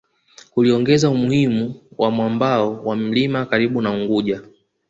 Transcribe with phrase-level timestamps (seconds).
[0.53, 4.41] Kuliongeza umuhimu wa mwambao wa mlima karibu na Unguja